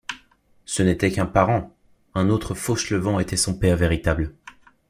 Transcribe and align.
Ce 0.65 0.81
n’était 0.81 1.11
qu’un 1.11 1.27
parent; 1.27 1.77
un 2.15 2.29
autre 2.31 2.55
Fauchelevent 2.55 3.19
était 3.19 3.37
son 3.37 3.53
père 3.55 3.77
véritable. 3.77 4.33